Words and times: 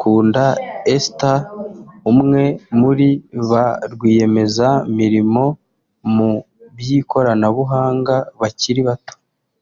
Kunda 0.00 0.44
Esther 0.94 1.38
umwe 2.10 2.42
muri 2.80 3.08
ba 3.50 3.66
rwiyemezamirimo 3.92 5.44
mu 6.14 6.30
by’ikoranabuhanga 6.76 8.16
bakiri 8.40 8.82
bato 8.88 9.14